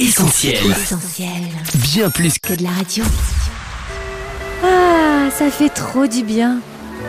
[0.00, 0.54] Essentiel.
[0.70, 1.28] Essentiel.
[1.74, 3.04] Bien plus que Que de la radio.
[4.64, 6.60] Ah, ça fait trop du bien.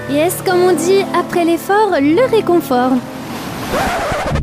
[0.09, 2.91] Yes, comme on dit, après l'effort, le réconfort.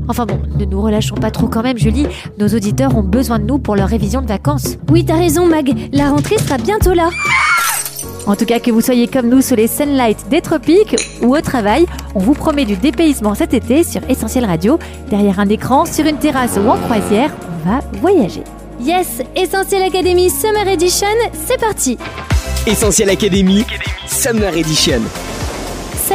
[0.09, 2.07] Enfin bon, ne nous relâchons pas trop quand même, Julie.
[2.39, 4.79] Nos auditeurs ont besoin de nous pour leur révision de vacances.
[4.91, 7.11] Oui, t'as raison, Mag, la rentrée sera bientôt là.
[8.27, 11.41] En tout cas, que vous soyez comme nous sous les sunlights des tropiques ou au
[11.43, 11.85] travail,
[12.15, 14.79] on vous promet du dépaysement cet été sur Essentiel Radio.
[15.11, 17.31] Derrière un écran, sur une terrasse ou en croisière,
[17.65, 18.45] va voyager.
[18.81, 21.07] Yes, Essentiel Academy Summer Edition,
[21.47, 21.99] c'est parti.
[22.67, 23.65] Essentiel Academy,
[24.07, 25.01] Summer Edition.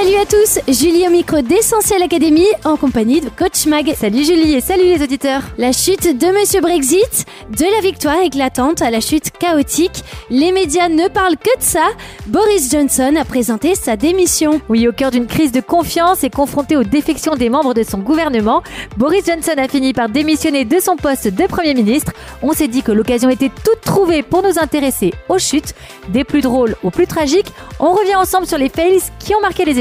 [0.03, 3.93] Salut à tous, Julie au micro d'Essentiel Academy en compagnie de Coach Mag.
[3.95, 5.43] Salut Julie et salut les auditeurs.
[5.57, 7.25] La chute de Monsieur Brexit,
[7.57, 11.85] de la victoire éclatante à la chute chaotique, les médias ne parlent que de ça.
[12.27, 14.59] Boris Johnson a présenté sa démission.
[14.67, 17.99] Oui, au cœur d'une crise de confiance et confronté aux défections des membres de son
[17.99, 18.61] gouvernement,
[18.97, 22.11] Boris Johnson a fini par démissionner de son poste de Premier ministre.
[22.41, 25.73] On s'est dit que l'occasion était toute trouvée pour nous intéresser aux chutes,
[26.09, 27.53] des plus drôles aux plus tragiques.
[27.79, 29.79] On revient ensemble sur les fails qui ont marqué les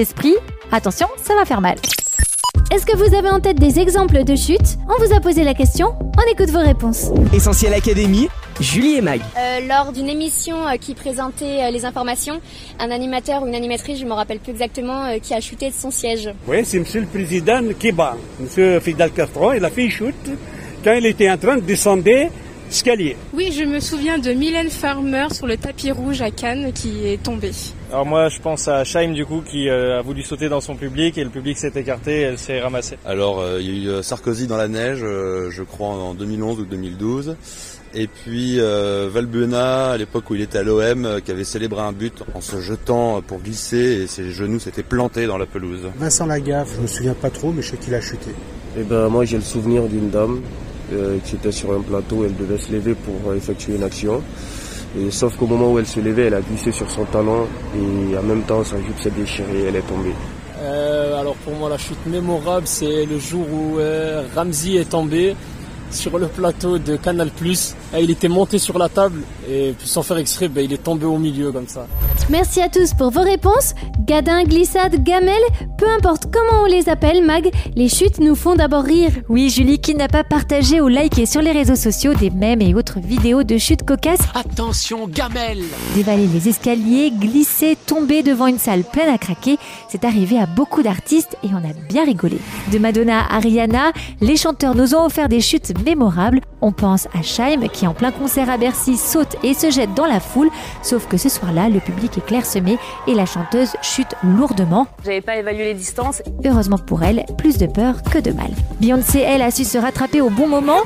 [0.71, 1.77] Attention, ça va faire mal.
[2.71, 5.55] Est-ce que vous avez en tête des exemples de chutes On vous a posé la
[5.55, 7.11] question, on écoute vos réponses.
[7.33, 8.29] Essentiel Academy,
[8.61, 9.21] Julie et Mag.
[9.37, 12.41] Euh, lors d'une émission euh, qui présentait euh, les informations,
[12.79, 15.91] un animateur ou une animatrice, je me rappelle plus exactement, qui a chuté de son
[15.91, 16.31] siège.
[16.47, 18.17] Oui, c'est Monsieur le Président Kiba.
[18.41, 20.31] Monsieur Fidel Castro, il a fait une chute
[20.85, 23.17] quand il était en train de descendre l'escalier.
[23.35, 27.23] Oui, je me souviens de Mylène Farmer sur le tapis rouge à Cannes qui est
[27.23, 27.53] tombée.
[27.93, 30.77] Alors moi je pense à Scheim du coup qui euh, a voulu sauter dans son
[30.77, 32.97] public et le public s'est écarté et elle s'est ramassée.
[33.05, 36.15] Alors euh, il y a eu euh, Sarkozy dans la neige, euh, je crois en
[36.15, 37.37] 2011 ou 2012.
[37.95, 41.83] Et puis euh, Valbuena, à l'époque où il était à l'OM, euh, qui avait célébré
[41.83, 45.91] un but en se jetant pour glisser et ses genoux s'étaient plantés dans la pelouse.
[45.99, 48.31] Vincent Lagaffe, je me souviens pas trop, mais je sais qu'il a chuté.
[48.79, 50.41] Eh ben, moi, j'ai le souvenir d'une dame
[50.95, 54.23] euh, qui était sur un plateau, elle devait se lever pour effectuer une action.
[54.99, 58.17] Et sauf qu'au moment où elle se levait, elle a glissé sur son talon et
[58.17, 60.15] en même temps, sa jupe s'est déchirée et elle est tombée.
[60.59, 65.35] Euh, alors pour moi, la chute mémorable, c'est le jour où euh, Ramsey est tombé
[65.91, 67.31] sur le plateau de Canal+.
[67.99, 71.19] Il était monté sur la table et sans faire exprès, ben, il est tombé au
[71.19, 71.87] milieu comme ça.
[72.31, 73.75] Merci à tous pour vos réponses.
[74.07, 75.43] Gadin, glissade, gamelle,
[75.79, 79.11] peu importe comment on les appelle, Mag, les chutes nous font d'abord rire.
[79.29, 82.75] Oui, Julie, qui n'a pas partagé ou liké sur les réseaux sociaux des mèmes et
[82.75, 85.63] autres vidéos de chutes cocasses Attention, gamelle.
[85.95, 89.59] Dévaler les escaliers, glisser, tomber devant une salle pleine à craquer,
[89.89, 92.39] c'est arrivé à beaucoup d'artistes et on a bien rigolé.
[92.73, 96.41] De Madonna à Rihanna, les chanteurs nous ont offert des chutes mémorables.
[96.61, 100.07] On pense à Scheim qui en plein concert à Bercy saute et se jette dans
[100.07, 100.51] la foule,
[100.83, 104.87] sauf que ce soir-là, le public est clairsemé et la chanteuse chute lourdement.
[105.05, 106.23] J'avais pas évalué les distances.
[106.45, 108.51] Heureusement pour elle, plus de peur que de mal.
[108.81, 110.81] Beyoncé, elle, a su se rattraper au bon moment.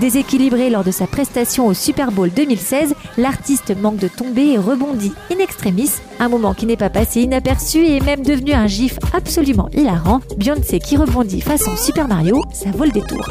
[0.00, 5.12] Déséquilibrée lors de sa prestation au Super Bowl 2016, l'artiste manque de tomber et rebondit
[5.32, 5.90] in extremis.
[6.20, 10.20] Un moment qui n'est pas passé inaperçu et est même devenu un gif absolument hilarant.
[10.36, 13.28] Beyoncé qui rebondit façon Super Mario, ça vaut le détour.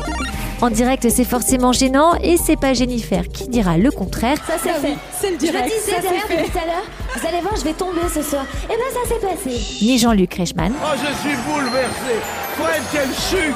[0.60, 4.38] En direct, c'est forcément gênant et c'est pas Jennifer qui dira le contraire.
[4.48, 4.98] Ça c'est fait.
[5.20, 7.07] C'est le direct, je disais tout à l'heure.
[7.20, 8.46] Vous allez voir, je vais tomber ce soir.
[8.66, 9.60] Et ben ça s'est passé.
[9.86, 12.22] Ni Jean-Luc Reichmann, Oh, je suis bouleversé.
[12.58, 13.56] Fred, quelle chute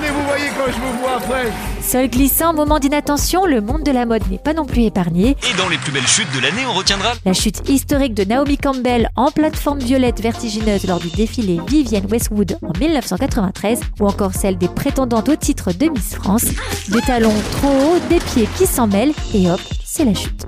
[0.00, 1.52] Mais vous voyez quand je vous vois, Fred.
[1.82, 5.30] seul glissant, moment d'inattention, le monde de la mode n'est pas non plus épargné.
[5.52, 8.56] Et dans les plus belles chutes de l'année, on retiendra La chute historique de Naomi
[8.58, 14.56] Campbell en plateforme violette vertigineuse lors du défilé Vivienne Westwood en 1993 ou encore celle
[14.58, 16.44] des prétendantes au titre de Miss France.
[16.88, 20.46] Des talons trop hauts, des pieds qui s'en mêlent et hop, c'est la chute.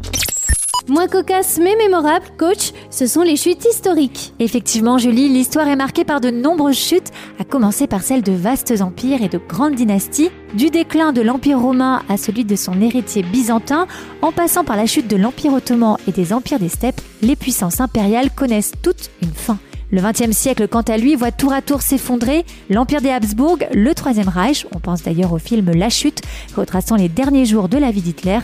[0.92, 4.34] Moins cocasse mais mémorable, coach, ce sont les chutes historiques.
[4.38, 8.82] Effectivement, Julie, l'histoire est marquée par de nombreuses chutes, à commencer par celle de vastes
[8.82, 13.22] empires et de grandes dynasties, du déclin de l'Empire romain à celui de son héritier
[13.22, 13.86] byzantin,
[14.20, 17.80] en passant par la chute de l'Empire ottoman et des empires des steppes, les puissances
[17.80, 19.56] impériales connaissent toutes une fin.
[19.94, 23.94] Le XXe siècle, quant à lui, voit tour à tour s'effondrer l'Empire des Habsbourg, le
[23.94, 26.22] Troisième Reich, on pense d'ailleurs au film La Chute,
[26.56, 28.38] retraçant les derniers jours de la vie d'Hitler,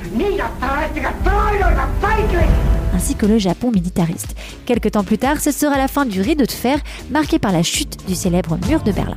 [2.95, 4.37] ainsi que le Japon militariste.
[4.67, 6.79] Quelques temps plus tard, ce sera la fin du rideau de fer,
[7.11, 9.17] marqué par la chute du célèbre mur de Berlin.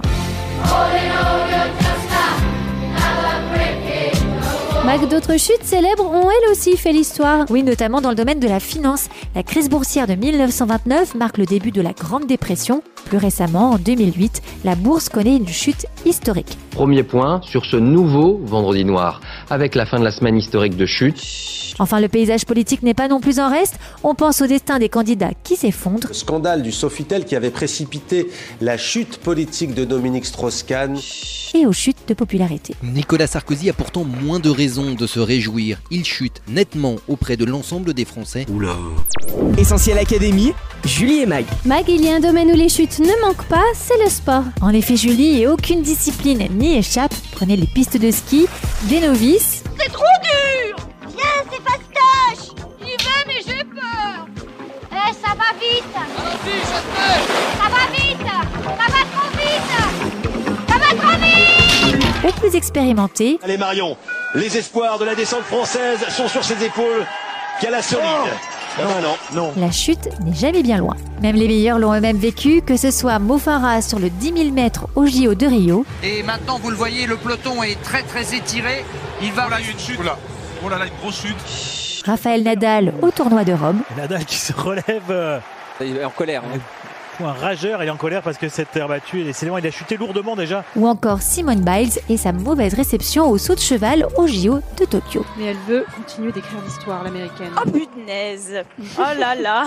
[4.85, 7.45] Mag, d'autres chutes célèbres ont elles aussi fait l'histoire.
[7.51, 9.09] Oui, notamment dans le domaine de la finance.
[9.35, 12.81] La crise boursière de 1929 marque le début de la Grande Dépression.
[13.05, 16.57] Plus récemment, en 2008, la bourse connaît une chute historique.
[16.71, 20.85] Premier point sur ce nouveau vendredi noir, avec la fin de la semaine historique de
[20.87, 21.21] chute.
[21.79, 23.79] Enfin, le paysage politique n'est pas non plus en reste.
[24.03, 26.07] On pense au destin des candidats qui s'effondrent.
[26.09, 28.29] Le scandale du Sofitel qui avait précipité
[28.61, 30.97] la chute politique de Dominique Strauss-Kahn.
[31.53, 32.75] et aux chutes de popularité.
[32.81, 35.77] Nicolas Sarkozy a pourtant moins de raisons raison de se réjouir.
[35.89, 38.45] Il chute nettement auprès de l'ensemble des Français.
[38.49, 38.75] Oula.
[39.57, 40.53] Essentiel Académie,
[40.85, 41.45] Julie et Mag.
[41.65, 44.43] Mag, il y a un domaine où les chutes ne manquent pas, c'est le sport.
[44.61, 47.13] En effet, Julie, et aucune discipline n'y échappe.
[47.31, 48.47] Prenez les pistes de ski,
[48.83, 49.63] des novices.
[49.79, 50.75] C'est trop dur
[51.07, 54.27] Viens, c'est fastoche J'y vais, mais j'ai peur
[54.91, 57.21] Eh, ça va vite Allons-y, j'espère
[57.57, 58.27] Ça va vite
[58.63, 59.71] Ça va trop vite
[60.67, 63.39] Ça va trop vite Aux plus expérimentés.
[63.43, 63.97] Allez Marion,
[64.35, 67.05] les espoirs de la descente française sont sur ses épaules.
[67.59, 68.05] Qu'elle a solide.
[68.79, 68.81] Oh.
[68.81, 69.53] non, non, non.
[69.57, 70.95] La chute n'est jamais bien loin.
[71.21, 74.87] Même les meilleurs l'ont eux-mêmes vécu, que ce soit Mofara sur le 10 000 mètres
[74.95, 75.85] au JO de Rio.
[76.01, 78.83] Et maintenant, vous le voyez, le peloton est très très étiré.
[79.21, 79.45] Il va...
[79.47, 79.97] Oh là, une chute.
[79.99, 80.17] Oh là,
[80.65, 82.03] oh là, là une grosse chute.
[82.05, 83.81] Raphaël Nadal au tournoi de Rome.
[83.95, 85.03] Nadal qui se relève.
[85.09, 85.39] Euh,
[85.81, 86.41] il est en colère.
[86.45, 86.59] Hein.
[87.23, 89.29] Un rageur, est en colère parce que cette terre battue, il
[89.67, 90.63] a chuté lourdement déjà.
[90.75, 94.85] Ou encore Simone Biles et sa mauvaise réception au saut de cheval au JO de
[94.85, 95.23] Tokyo.
[95.37, 97.51] Mais elle veut continuer d'écrire l'histoire, l'américaine.
[97.57, 98.63] Oh punaise
[98.97, 99.65] Oh là là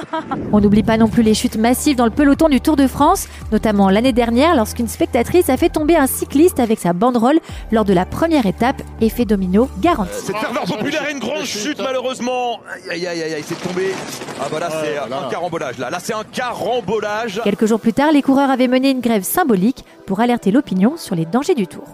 [0.52, 3.28] On n'oublie pas non plus les chutes massives dans le peloton du Tour de France,
[3.52, 7.38] notamment l'année dernière lorsqu'une spectatrice a fait tomber un cycliste avec sa banderole
[7.70, 10.10] lors de la première étape, effet domino garanti.
[10.12, 12.60] Euh, cette ferveur populaire est une grande chute malheureusement.
[12.90, 13.92] Aïe aïe aïe aïe, c'est tombé.
[14.40, 16.95] Ah bah là c'est un carambolage là, là c'est un carambolage.
[17.44, 21.14] Quelques jours plus tard, les coureurs avaient mené une grève symbolique pour alerter l'opinion sur
[21.14, 21.84] les dangers du tour.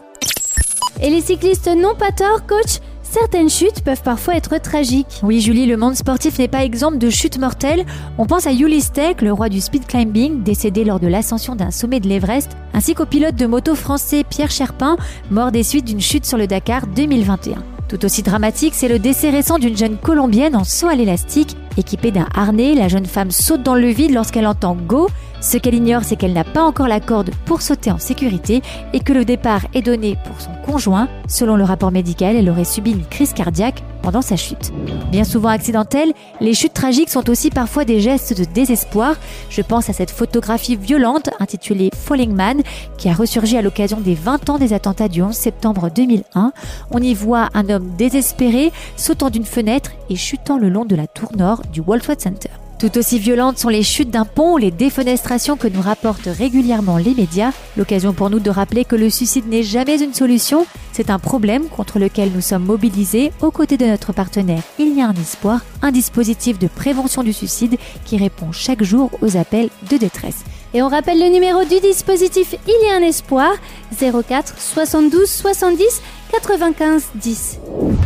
[1.02, 2.78] Et les cyclistes n'ont pas tort, coach
[3.12, 5.20] Certaines chutes peuvent parfois être tragiques.
[5.22, 7.84] Oui, Julie, le monde sportif n'est pas exemple de chutes mortelles.
[8.16, 11.70] On pense à Ulysse Steck, le roi du speed climbing, décédé lors de l'ascension d'un
[11.70, 14.96] sommet de l'Everest, ainsi qu'au pilote de moto français Pierre Cherpin,
[15.31, 17.62] mort des suites d'une chute sur le Dakar 2021.
[17.92, 21.58] Tout aussi dramatique, c'est le décès récent d'une jeune Colombienne en saut à l'élastique.
[21.76, 25.10] Équipée d'un harnais, la jeune femme saute dans le vide lorsqu'elle entend Go.
[25.42, 28.62] Ce qu'elle ignore, c'est qu'elle n'a pas encore la corde pour sauter en sécurité
[28.92, 31.08] et que le départ est donné pour son conjoint.
[31.26, 34.72] Selon le rapport médical, elle aurait subi une crise cardiaque pendant sa chute.
[35.10, 39.16] Bien souvent accidentelles, les chutes tragiques sont aussi parfois des gestes de désespoir.
[39.50, 42.62] Je pense à cette photographie violente intitulée Falling Man
[42.96, 46.52] qui a ressurgi à l'occasion des 20 ans des attentats du 11 septembre 2001.
[46.92, 51.08] On y voit un homme désespéré sautant d'une fenêtre et chutant le long de la
[51.08, 52.50] tour nord du World Trade Center.
[52.82, 56.96] Tout aussi violentes sont les chutes d'un pont ou les défenestrations que nous rapportent régulièrement
[56.96, 61.08] les médias, l'occasion pour nous de rappeler que le suicide n'est jamais une solution, c'est
[61.08, 65.06] un problème contre lequel nous sommes mobilisés aux côtés de notre partenaire Il y a
[65.06, 69.96] un espoir, un dispositif de prévention du suicide qui répond chaque jour aux appels de
[69.96, 70.43] détresse.
[70.75, 73.52] Et on rappelle le numéro du dispositif Il y a un espoir
[73.96, 76.02] 04 72 70
[76.32, 77.61] 95 10.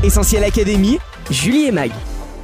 [0.05, 0.99] Essentiel Académie,
[1.31, 1.93] Julie et Mag.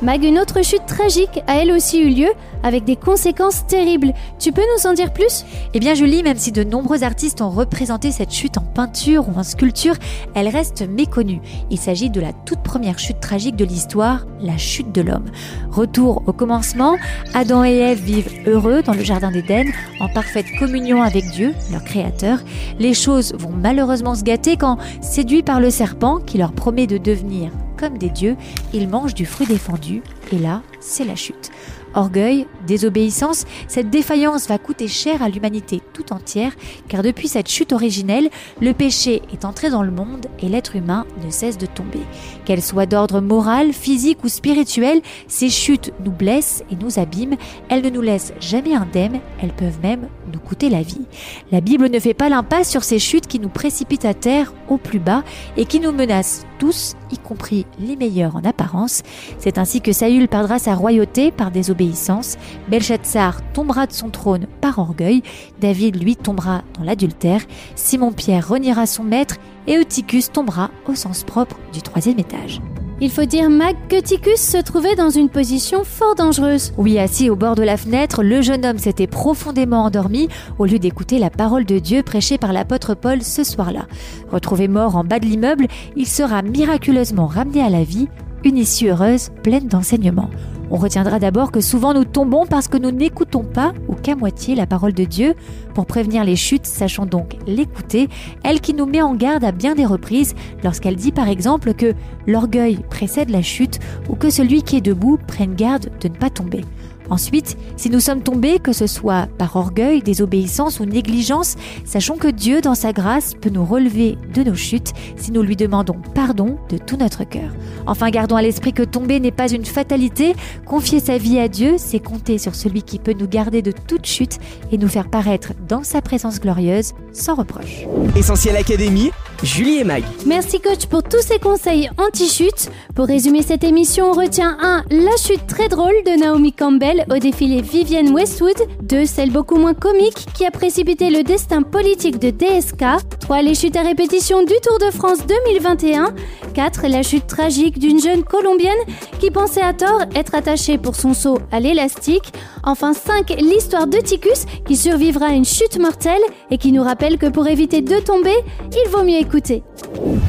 [0.02, 2.31] Mag, une autre chute tragique a elle aussi eu lieu
[2.64, 4.12] avec des conséquences terribles.
[4.40, 5.44] Tu peux nous en dire plus?
[5.75, 9.38] Eh bien Julie, même si de nombreux artistes ont représenté cette chute en peinture ou
[9.38, 9.94] en sculpture,
[10.34, 11.40] elle reste méconnue.
[11.70, 15.31] Il s'agit de la toute première chute tragique de l'histoire, la chute de l'homme.
[15.70, 16.96] Retour au commencement,
[17.32, 19.70] Adam et Ève vivent heureux dans le Jardin d'Éden,
[20.00, 22.40] en parfaite communion avec Dieu, leur créateur.
[22.81, 26.99] Les choses vont malheureusement se gâter quand, séduits par le serpent qui leur promet de
[26.99, 27.52] devenir
[27.82, 28.37] comme des dieux,
[28.73, 31.50] ils mangent du fruit défendu, et là, c'est la chute.
[31.94, 36.52] Orgueil, désobéissance, cette défaillance va coûter cher à l'humanité tout entière,
[36.88, 38.31] car depuis cette chute originelle,
[38.61, 42.00] le péché est entré dans le monde et l'être humain ne cesse de tomber.
[42.44, 47.37] Qu'elles soient d'ordre moral, physique ou spirituel, ces chutes nous blessent et nous abîment,
[47.68, 51.06] elles ne nous laissent jamais indemnes, elles peuvent même nous coûter la vie.
[51.50, 54.78] La Bible ne fait pas l'impasse sur ces chutes qui nous précipitent à terre au
[54.78, 55.25] plus bas
[55.56, 59.02] et qui nous menacent tous, y compris les meilleurs en apparence.
[59.40, 62.37] C'est ainsi que Saül perdra sa royauté par désobéissance,
[62.69, 65.25] Belshazzar tombera de son trône par orgueil,
[65.61, 67.40] David lui tombera dans l'adultère,
[67.75, 72.61] Simon-Pierre reniera son maître et Eutychus tombera au sens propre du troisième étage.
[73.04, 76.73] Il faut dire, Mag, que Ticus se trouvait dans une position fort dangereuse.
[76.76, 80.28] Oui, assis au bord de la fenêtre, le jeune homme s'était profondément endormi
[80.61, 83.88] au lieu d'écouter la parole de Dieu prêchée par l'apôtre Paul ce soir-là.
[84.30, 85.66] Retrouvé mort en bas de l'immeuble,
[85.97, 88.06] il sera miraculeusement ramené à la vie,
[88.44, 90.30] une issue heureuse, pleine d'enseignements.
[90.75, 94.55] On retiendra d'abord que souvent nous tombons parce que nous n'écoutons pas ou qu'à moitié
[94.55, 95.35] la parole de Dieu.
[95.75, 98.09] Pour prévenir les chutes, sachons donc l'écouter,
[98.43, 101.93] elle qui nous met en garde à bien des reprises lorsqu'elle dit par exemple que
[102.26, 106.31] l'orgueil précède la chute ou que celui qui est debout prenne garde de ne pas
[106.31, 106.64] tomber.
[107.11, 112.28] Ensuite, si nous sommes tombés, que ce soit par orgueil, désobéissance ou négligence, sachons que
[112.28, 116.59] Dieu, dans sa grâce, peut nous relever de nos chutes si nous lui demandons pardon
[116.68, 117.50] de tout notre cœur.
[117.87, 120.35] Enfin, gardons à l'esprit que tomber n'est pas une fatalité.
[120.66, 124.06] Confier sa vie à Dieu, c'est compter sur celui qui peut nous garder de toute
[124.06, 124.38] chute
[124.71, 127.87] et nous faire paraître dans sa présence glorieuse sans reproche.
[128.16, 129.11] Essentiel Académie,
[129.42, 130.04] Julie et Mag.
[130.25, 132.70] Merci coach pour tous ces conseils anti-chute.
[132.94, 134.84] Pour résumer cette émission, on retient 1.
[134.90, 138.54] La chute très drôle de Naomi Campbell au défilé Vivienne Westwood.
[138.82, 139.04] 2.
[139.04, 142.84] Celle beaucoup moins comique qui a précipité le destin politique de DSK.
[143.18, 143.42] 3.
[143.42, 146.14] Les chutes à répétition du Tour de France 2021.
[146.54, 146.87] 4.
[146.87, 148.72] La chute tragique d'une jeune Colombienne
[149.18, 152.32] qui pensait à tort être attachée pour son saut à l'élastique.
[152.62, 153.34] Enfin 5.
[153.40, 156.22] L'histoire de Ticus qui survivra à une chute mortelle
[156.52, 158.37] et qui nous rappelle que pour éviter de tomber,
[158.70, 159.31] il vaut mieux écouter.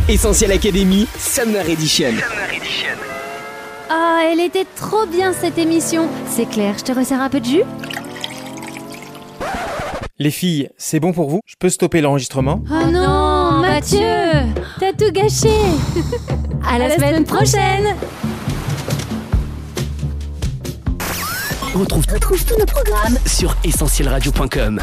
[0.08, 2.12] Essentiel Académie, Summer Edition.
[3.90, 6.08] Ah, elle était trop bien cette émission.
[6.30, 7.64] C'est clair, je te resserre un peu de jus.
[10.20, 11.42] Les filles, c'est bon pour vous?
[11.46, 12.64] Je peux stopper l'enregistrement?
[12.72, 14.00] Oh non, Mathieu
[14.80, 15.50] T'as tout gâché.
[16.66, 17.96] À la, semaine, prochaine.
[21.76, 24.80] On retrouve, retrouve tous nos programmes sur essentielradio.com.